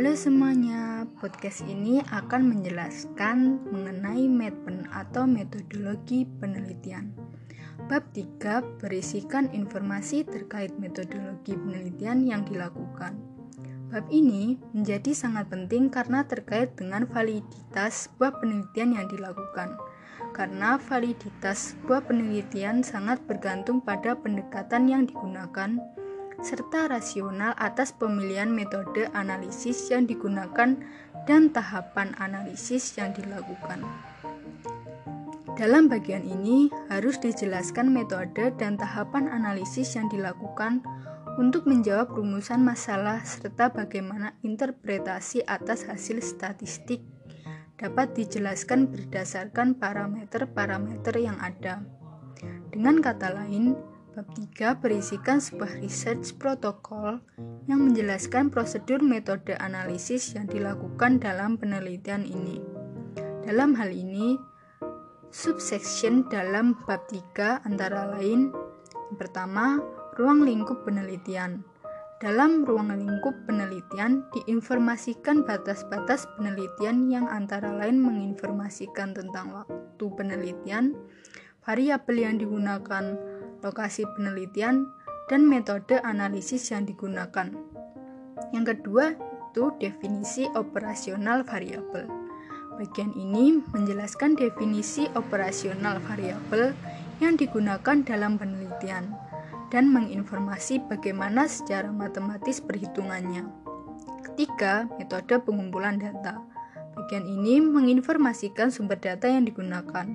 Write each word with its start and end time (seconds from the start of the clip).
Halo 0.00 0.16
semuanya, 0.16 1.04
podcast 1.20 1.60
ini 1.68 2.00
akan 2.08 2.56
menjelaskan 2.56 3.68
mengenai 3.68 4.32
MEDPEN 4.32 4.88
atau 4.96 5.28
metodologi 5.28 6.24
penelitian. 6.40 7.12
Bab 7.84 8.08
3 8.16 8.80
berisikan 8.80 9.52
informasi 9.52 10.24
terkait 10.24 10.72
metodologi 10.80 11.52
penelitian 11.52 12.24
yang 12.24 12.48
dilakukan. 12.48 13.20
Bab 13.92 14.08
ini 14.08 14.56
menjadi 14.72 15.12
sangat 15.12 15.52
penting 15.52 15.92
karena 15.92 16.24
terkait 16.24 16.72
dengan 16.80 17.04
validitas 17.04 18.08
sebuah 18.08 18.40
penelitian 18.40 18.96
yang 18.96 19.04
dilakukan. 19.04 19.76
Karena 20.32 20.80
validitas 20.80 21.76
sebuah 21.76 22.08
penelitian 22.08 22.80
sangat 22.80 23.20
bergantung 23.28 23.84
pada 23.84 24.16
pendekatan 24.16 24.88
yang 24.88 25.04
digunakan, 25.04 25.76
serta 26.40 26.88
rasional 26.88 27.52
atas 27.60 27.92
pemilihan 27.92 28.48
metode 28.48 29.08
analisis 29.12 29.92
yang 29.92 30.08
digunakan 30.08 30.76
dan 31.28 31.52
tahapan 31.52 32.16
analisis 32.16 32.96
yang 32.96 33.12
dilakukan. 33.12 33.84
Dalam 35.60 35.92
bagian 35.92 36.24
ini 36.24 36.72
harus 36.88 37.20
dijelaskan 37.20 37.92
metode 37.92 38.56
dan 38.56 38.80
tahapan 38.80 39.28
analisis 39.28 39.92
yang 39.92 40.08
dilakukan 40.08 40.80
untuk 41.36 41.68
menjawab 41.68 42.16
rumusan 42.16 42.64
masalah 42.64 43.20
serta 43.28 43.68
bagaimana 43.68 44.32
interpretasi 44.40 45.44
atas 45.44 45.84
hasil 45.84 46.24
statistik 46.24 47.04
dapat 47.80 48.12
dijelaskan 48.12 48.88
berdasarkan 48.92 49.76
parameter-parameter 49.76 51.16
yang 51.16 51.36
ada. 51.40 51.80
Dengan 52.72 53.00
kata 53.00 53.32
lain, 53.36 53.76
Bab 54.10 54.26
3 54.34 54.82
berisikan 54.82 55.38
sebuah 55.38 55.78
research 55.78 56.34
protokol 56.34 57.22
yang 57.70 57.86
menjelaskan 57.86 58.50
prosedur 58.50 58.98
metode 58.98 59.54
analisis 59.62 60.34
yang 60.34 60.50
dilakukan 60.50 61.22
dalam 61.22 61.54
penelitian 61.54 62.26
ini. 62.26 62.58
Dalam 63.46 63.78
hal 63.78 63.94
ini, 63.94 64.34
subsection 65.30 66.26
dalam 66.26 66.74
bab 66.90 67.06
3 67.06 67.62
antara 67.62 68.10
lain 68.18 68.50
yang 69.10 69.18
pertama, 69.18 69.82
ruang 70.18 70.46
lingkup 70.46 70.86
penelitian. 70.86 71.66
Dalam 72.22 72.62
ruang 72.62 72.94
lingkup 72.94 73.34
penelitian 73.46 74.22
diinformasikan 74.30 75.42
batas-batas 75.42 76.30
penelitian 76.38 77.10
yang 77.10 77.26
antara 77.26 77.74
lain 77.74 77.98
menginformasikan 77.98 79.14
tentang 79.14 79.50
waktu 79.50 80.04
penelitian, 80.14 80.94
variabel 81.66 82.16
yang 82.22 82.36
digunakan, 82.38 83.18
lokasi 83.60 84.08
penelitian, 84.16 84.88
dan 85.30 85.46
metode 85.46 86.02
analisis 86.02 86.74
yang 86.74 86.82
digunakan. 86.84 87.54
Yang 88.50 88.64
kedua, 88.74 89.14
itu 89.50 89.70
definisi 89.78 90.46
operasional 90.58 91.46
variabel. 91.46 92.06
Bagian 92.78 93.14
ini 93.14 93.62
menjelaskan 93.70 94.34
definisi 94.34 95.06
operasional 95.14 96.02
variabel 96.02 96.74
yang 97.22 97.38
digunakan 97.38 98.02
dalam 98.02 98.40
penelitian 98.40 99.12
dan 99.70 99.86
menginformasi 99.90 100.82
bagaimana 100.90 101.46
secara 101.46 101.92
matematis 101.94 102.58
perhitungannya. 102.58 103.46
Ketiga, 104.26 104.90
metode 104.98 105.38
pengumpulan 105.44 106.00
data. 106.00 106.42
Bagian 106.96 107.26
ini 107.28 107.62
menginformasikan 107.62 108.74
sumber 108.74 108.98
data 108.98 109.30
yang 109.30 109.46
digunakan 109.46 110.10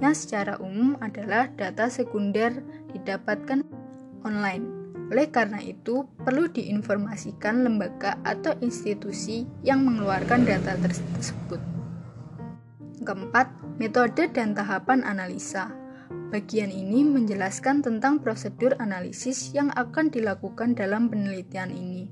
yang 0.00 0.16
secara 0.16 0.56
umum 0.58 0.96
adalah 1.04 1.52
data 1.52 1.92
sekunder 1.92 2.64
didapatkan 2.90 3.62
online. 4.26 4.64
Oleh 5.10 5.26
karena 5.26 5.58
itu, 5.58 6.06
perlu 6.22 6.46
diinformasikan 6.46 7.66
lembaga 7.66 8.14
atau 8.22 8.54
institusi 8.62 9.42
yang 9.66 9.82
mengeluarkan 9.82 10.46
data 10.46 10.78
tersebut. 10.78 11.58
Keempat, 13.02 13.50
metode 13.82 14.30
dan 14.30 14.54
tahapan 14.54 15.02
analisa. 15.02 15.74
Bagian 16.30 16.70
ini 16.70 17.02
menjelaskan 17.02 17.82
tentang 17.82 18.22
prosedur 18.22 18.78
analisis 18.78 19.50
yang 19.50 19.74
akan 19.74 20.14
dilakukan 20.14 20.78
dalam 20.78 21.10
penelitian 21.10 21.74
ini. 21.74 22.06